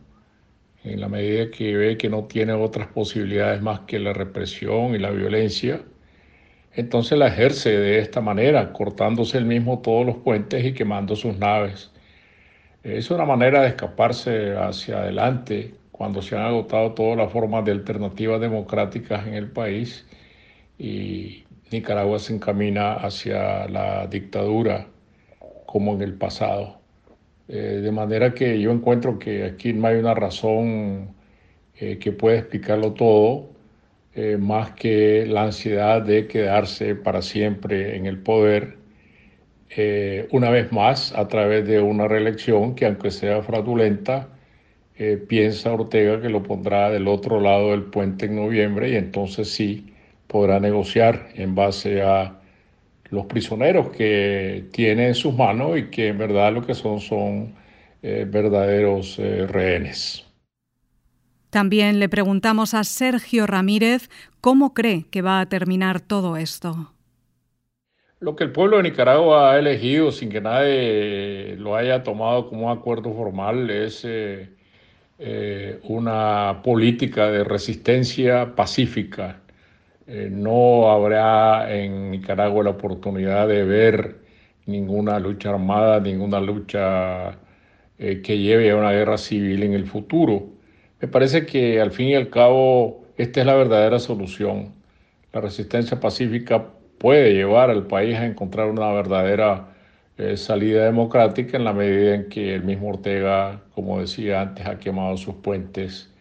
en 0.84 1.00
la 1.00 1.08
medida 1.08 1.50
que 1.50 1.76
ve 1.76 1.96
que 1.98 2.08
no 2.08 2.24
tiene 2.24 2.52
otras 2.54 2.88
posibilidades 2.88 3.60
más 3.62 3.80
que 3.80 3.98
la 3.98 4.12
represión 4.12 4.94
y 4.94 4.98
la 4.98 5.10
violencia, 5.10 5.82
entonces 6.74 7.18
la 7.18 7.28
ejerce 7.28 7.70
de 7.70 7.98
esta 7.98 8.20
manera, 8.22 8.72
cortándose 8.72 9.36
el 9.36 9.44
mismo 9.44 9.80
todos 9.80 10.06
los 10.06 10.16
puentes 10.16 10.64
y 10.64 10.72
quemando 10.72 11.14
sus 11.16 11.36
naves. 11.36 11.92
Es 12.82 13.10
una 13.10 13.26
manera 13.26 13.62
de 13.62 13.68
escaparse 13.68 14.56
hacia 14.56 14.98
adelante 15.02 15.74
cuando 15.92 16.22
se 16.22 16.36
han 16.36 16.46
agotado 16.46 16.92
todas 16.92 17.18
las 17.18 17.30
formas 17.30 17.64
de 17.64 17.72
alternativas 17.72 18.40
democráticas 18.40 19.26
en 19.26 19.34
el 19.34 19.50
país 19.50 20.06
y 20.78 21.44
Nicaragua 21.72 22.18
se 22.18 22.34
encamina 22.34 22.94
hacia 22.94 23.66
la 23.68 24.06
dictadura 24.06 24.88
como 25.66 25.94
en 25.94 26.02
el 26.02 26.14
pasado. 26.14 26.80
Eh, 27.48 27.80
de 27.82 27.92
manera 27.92 28.34
que 28.34 28.60
yo 28.60 28.70
encuentro 28.70 29.18
que 29.18 29.44
aquí 29.44 29.72
no 29.72 29.88
hay 29.88 29.96
una 29.96 30.14
razón 30.14 31.14
eh, 31.76 31.98
que 31.98 32.12
pueda 32.12 32.38
explicarlo 32.38 32.92
todo, 32.92 33.50
eh, 34.14 34.36
más 34.38 34.72
que 34.72 35.26
la 35.26 35.44
ansiedad 35.44 36.02
de 36.02 36.26
quedarse 36.28 36.94
para 36.94 37.22
siempre 37.22 37.96
en 37.96 38.06
el 38.06 38.18
poder, 38.18 38.78
una 40.32 40.50
vez 40.50 40.70
más 40.70 41.14
a 41.16 41.28
través 41.28 41.66
de 41.66 41.80
una 41.80 42.06
reelección 42.06 42.74
que 42.74 42.84
aunque 42.84 43.10
sea 43.10 43.42
fraudulenta, 43.42 44.28
piensa 45.28 45.72
Ortega 45.72 46.20
que 46.20 46.28
lo 46.28 46.42
pondrá 46.42 46.90
del 46.90 47.08
otro 47.08 47.40
lado 47.40 47.70
del 47.70 47.84
puente 47.84 48.26
en 48.26 48.36
noviembre 48.36 48.90
y 48.90 48.96
entonces 48.96 49.48
sí 49.48 49.91
podrá 50.32 50.58
negociar 50.58 51.28
en 51.34 51.54
base 51.54 52.02
a 52.02 52.40
los 53.10 53.26
prisioneros 53.26 53.90
que 53.90 54.64
tiene 54.72 55.08
en 55.08 55.14
sus 55.14 55.34
manos 55.34 55.78
y 55.78 55.90
que 55.90 56.08
en 56.08 56.18
verdad 56.18 56.52
lo 56.52 56.66
que 56.66 56.74
son 56.74 56.98
son 56.98 57.54
eh, 58.02 58.26
verdaderos 58.28 59.18
eh, 59.18 59.46
rehenes. 59.46 60.26
También 61.50 62.00
le 62.00 62.08
preguntamos 62.08 62.72
a 62.72 62.82
Sergio 62.82 63.46
Ramírez 63.46 64.08
cómo 64.40 64.72
cree 64.72 65.04
que 65.10 65.20
va 65.20 65.40
a 65.40 65.46
terminar 65.46 66.00
todo 66.00 66.38
esto. 66.38 66.94
Lo 68.20 68.34
que 68.34 68.44
el 68.44 68.52
pueblo 68.52 68.78
de 68.78 68.84
Nicaragua 68.84 69.52
ha 69.52 69.58
elegido 69.58 70.10
sin 70.10 70.30
que 70.30 70.40
nadie 70.40 71.56
lo 71.58 71.76
haya 71.76 72.02
tomado 72.02 72.48
como 72.48 72.66
un 72.66 72.78
acuerdo 72.78 73.12
formal 73.12 73.68
es 73.68 74.02
eh, 74.04 74.48
una 75.82 76.62
política 76.64 77.30
de 77.30 77.44
resistencia 77.44 78.54
pacífica. 78.56 79.41
No 80.06 80.90
habrá 80.90 81.74
en 81.74 82.10
Nicaragua 82.10 82.64
la 82.64 82.70
oportunidad 82.70 83.48
de 83.48 83.64
ver 83.64 84.22
ninguna 84.66 85.18
lucha 85.18 85.50
armada, 85.50 86.00
ninguna 86.00 86.40
lucha 86.40 87.38
eh, 87.98 88.22
que 88.22 88.38
lleve 88.38 88.70
a 88.70 88.76
una 88.76 88.92
guerra 88.92 89.18
civil 89.18 89.62
en 89.62 89.74
el 89.74 89.86
futuro. 89.86 90.48
Me 91.00 91.08
parece 91.08 91.46
que 91.46 91.80
al 91.80 91.92
fin 91.92 92.08
y 92.08 92.14
al 92.14 92.30
cabo 92.30 93.04
esta 93.16 93.40
es 93.40 93.46
la 93.46 93.54
verdadera 93.54 93.98
solución. 93.98 94.74
La 95.32 95.40
resistencia 95.40 96.00
pacífica 96.00 96.68
puede 96.98 97.32
llevar 97.34 97.70
al 97.70 97.86
país 97.86 98.16
a 98.18 98.26
encontrar 98.26 98.68
una 98.68 98.92
verdadera 98.92 99.68
eh, 100.18 100.36
salida 100.36 100.84
democrática 100.84 101.56
en 101.56 101.64
la 101.64 101.72
medida 101.72 102.14
en 102.14 102.28
que 102.28 102.54
el 102.54 102.64
mismo 102.64 102.90
Ortega, 102.90 103.62
como 103.74 104.00
decía 104.00 104.40
antes, 104.42 104.66
ha 104.66 104.78
quemado 104.78 105.16
sus 105.16 105.34
puentes 105.36 106.12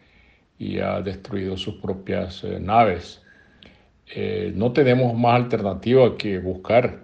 y 0.57 0.79
ha 0.79 1.01
destruido 1.01 1.57
sus 1.57 1.75
propias 1.75 2.43
eh, 2.43 2.59
naves. 2.59 3.20
No 4.55 4.73
tenemos 4.73 5.17
más 5.17 5.35
alternativa 5.35 6.17
que 6.17 6.39
buscar 6.39 6.99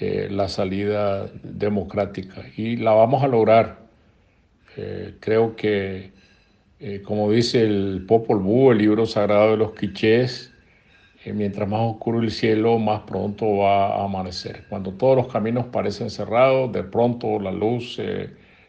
la 0.00 0.48
salida 0.48 1.26
democrática 1.42 2.42
y 2.56 2.76
la 2.76 2.92
vamos 2.92 3.22
a 3.24 3.28
lograr 3.28 3.84
eh, 4.76 5.16
creo 5.20 5.54
que, 5.56 6.12
eh, 6.80 7.02
como 7.02 7.30
dice 7.30 7.62
el 7.62 8.04
Popol 8.06 8.40
Vuh, 8.40 8.72
el 8.72 8.78
libro 8.78 9.06
sagrado 9.06 9.52
de 9.52 9.56
los 9.56 9.72
quichés, 9.74 10.52
eh, 11.24 11.32
mientras 11.32 11.68
más 11.68 11.80
oscuro 11.82 12.20
el 12.20 12.30
cielo, 12.30 12.78
más 12.78 13.02
pronto 13.02 13.58
va 13.58 13.96
a 13.96 14.04
amanecer. 14.04 14.64
Cuando 14.68 14.92
todos 14.94 15.16
los 15.16 15.28
caminos 15.28 15.66
parecen 15.66 16.10
cerrados, 16.10 16.72
de 16.72 16.82
pronto 16.84 17.38
la 17.40 17.52
luz 17.52 18.00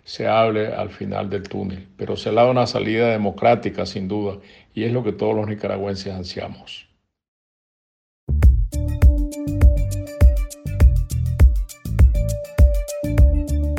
se 0.03 0.27
abre 0.27 0.67
al 0.73 0.89
final 0.91 1.29
del 1.29 1.43
túnel. 1.43 1.87
Pero 1.97 2.15
se 2.15 2.31
da 2.31 2.49
una 2.49 2.67
salida 2.67 3.09
democrática, 3.09 3.85
sin 3.85 4.07
duda, 4.07 4.39
y 4.73 4.83
es 4.83 4.93
lo 4.93 5.03
que 5.03 5.11
todos 5.13 5.35
los 5.35 5.47
nicaragüenses 5.47 6.13
ansiamos. 6.13 6.87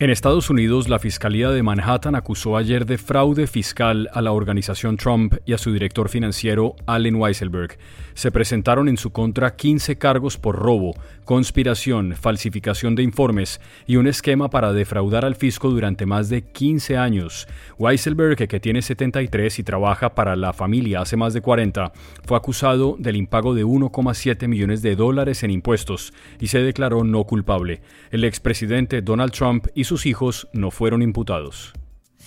En 0.00 0.10
Estados 0.10 0.48
Unidos, 0.48 0.88
la 0.88 1.00
Fiscalía 1.00 1.50
de 1.50 1.64
Manhattan 1.64 2.14
acusó 2.14 2.56
ayer 2.56 2.86
de 2.86 2.98
fraude 2.98 3.48
fiscal 3.48 4.08
a 4.12 4.22
la 4.22 4.30
organización 4.30 4.96
Trump 4.96 5.34
y 5.44 5.54
a 5.54 5.58
su 5.58 5.72
director 5.72 6.08
financiero 6.08 6.76
Allen 6.86 7.16
Weisselberg. 7.16 7.76
Se 8.14 8.30
presentaron 8.30 8.88
en 8.88 8.96
su 8.96 9.10
contra 9.10 9.56
15 9.56 9.98
cargos 9.98 10.38
por 10.38 10.54
robo, 10.54 10.94
conspiración, 11.24 12.14
falsificación 12.14 12.94
de 12.94 13.02
informes 13.02 13.60
y 13.88 13.96
un 13.96 14.06
esquema 14.06 14.50
para 14.50 14.72
defraudar 14.72 15.24
al 15.24 15.34
fisco 15.34 15.68
durante 15.68 16.06
más 16.06 16.28
de 16.28 16.42
15 16.42 16.96
años. 16.96 17.48
Weisselberg, 17.76 18.36
que 18.46 18.60
tiene 18.60 18.82
73 18.82 19.58
y 19.58 19.64
trabaja 19.64 20.14
para 20.14 20.36
la 20.36 20.52
familia 20.52 21.00
hace 21.00 21.16
más 21.16 21.34
de 21.34 21.40
40, 21.40 21.92
fue 22.24 22.36
acusado 22.36 22.94
del 23.00 23.16
impago 23.16 23.52
de 23.52 23.64
1,7 23.64 24.46
millones 24.46 24.80
de 24.80 24.94
dólares 24.94 25.42
en 25.42 25.50
impuestos 25.50 26.12
y 26.38 26.46
se 26.46 26.60
declaró 26.60 27.02
no 27.02 27.24
culpable. 27.24 27.80
El 28.12 28.22
expresidente 28.22 29.02
Donald 29.02 29.32
Trump 29.32 29.66
y 29.74 29.87
sus 29.88 30.04
hijos 30.04 30.48
no 30.52 30.70
fueron 30.70 31.00
imputados. 31.00 31.72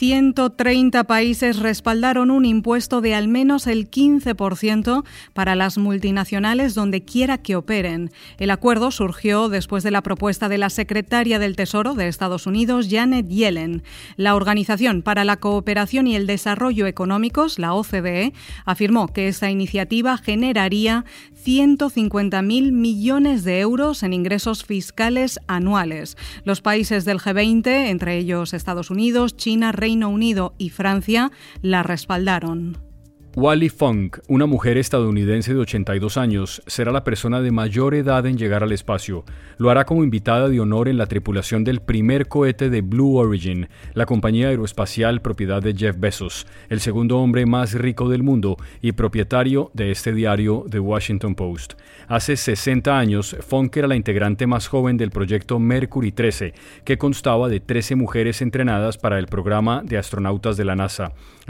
130 0.02 1.04
países 1.04 1.60
respaldaron 1.60 2.32
un 2.32 2.44
impuesto 2.44 3.02
de 3.02 3.14
al 3.14 3.28
menos 3.28 3.68
el 3.68 3.92
15% 3.92 5.04
para 5.34 5.56
las 5.56 5.78
multinacionales 5.78 6.74
donde 6.74 7.06
quiera 7.06 7.38
que 7.38 7.56
operen. 7.56 8.10
El 8.40 8.50
acuerdo 8.50 8.90
surgió 8.90 9.48
después 9.48 9.84
de 9.84 9.92
la 9.92 10.02
propuesta 10.02 10.50
de 10.50 10.58
la 10.58 10.72
secretaria 10.72 11.38
del 11.38 11.56
Tesoro 11.56 11.94
de 11.94 12.08
Estados 12.08 12.48
Unidos, 12.48 12.88
Janet 12.90 13.28
Yellen. 13.28 13.84
La 14.18 14.34
Organización 14.34 15.04
para 15.04 15.24
la 15.24 15.38
Cooperación 15.38 16.08
y 16.08 16.16
el 16.16 16.26
Desarrollo 16.26 16.88
Económicos, 16.88 17.60
la 17.60 17.76
OCDE, 17.76 18.34
afirmó 18.66 19.08
que 19.08 19.28
esta 19.28 19.52
iniciativa 19.52 20.18
generaría 20.18 21.06
150.000 21.46 22.72
millones 22.72 23.44
de 23.44 23.60
euros 23.60 24.02
en 24.02 24.14
ingresos 24.14 24.64
fiscales 24.66 25.40
anuales. 25.46 26.18
Los 26.44 26.62
países 26.62 27.06
del 27.06 27.20
G20, 27.20 27.68
entre 27.68 28.18
ellos 28.18 28.56
Estados 28.56 28.90
Unidos, 28.90 29.38
China, 29.38 29.72
Reino 29.92 30.08
Unido 30.08 30.54
y 30.58 30.70
Francia, 30.70 31.34
la 31.62 31.84
respaldaron. 31.84 32.91
Wally 33.34 33.70
Funk, 33.70 34.18
una 34.28 34.46
mujer 34.46 34.78
estadounidense 34.78 35.54
de 35.54 35.62
82 35.62 36.18
años, 36.18 36.62
será 36.68 36.92
la 36.92 37.06
persona 37.06 37.40
de 37.40 37.50
mayor 37.50 37.96
edad 37.96 38.26
en 38.26 38.38
llegar 38.38 38.62
al 38.62 38.74
espacio. 38.74 39.24
Lo 39.58 39.70
hará 39.70 39.86
como 39.86 40.04
invitada 40.04 40.50
de 40.50 40.60
honor 40.60 40.90
en 40.90 40.98
la 40.98 41.06
tripulación 41.06 41.64
del 41.64 41.80
primer 41.80 42.28
cohete 42.28 42.70
de 42.70 42.82
Blue 42.82 43.16
Origin, 43.16 43.70
la 43.94 44.06
compañía 44.06 44.50
aeroespacial 44.50 45.22
propiedad 45.22 45.62
de 45.62 45.74
Jeff 45.74 45.96
Bezos, 45.98 46.46
el 46.68 46.82
segundo 46.82 47.20
hombre 47.20 47.46
más 47.46 47.74
rico 47.74 48.10
del 48.10 48.22
mundo 48.22 48.58
y 48.82 48.92
propietario 48.92 49.72
de 49.74 49.92
este 49.92 50.12
diario 50.12 50.66
The 50.70 50.82
Washington 50.82 51.34
Post. 51.36 51.76
Hace 52.10 52.36
60 52.36 53.00
años, 53.00 53.38
Funk 53.48 53.78
era 53.78 53.88
la 53.88 53.96
integrante 53.96 54.46
más 54.46 54.68
joven 54.68 54.98
del 54.98 55.12
proyecto 55.12 55.58
Mercury 55.58 56.12
13, 56.12 56.54
que 56.84 56.98
constaba 56.98 57.48
de 57.48 57.62
13 57.62 57.96
mujeres 57.96 58.42
entrenadas 58.42 58.98
para 58.98 59.20
el 59.20 59.28
programa 59.28 59.84
de 59.86 59.98
astronautas 59.98 60.58
de 60.58 60.66
la 60.66 60.76
NASA. 60.76 61.14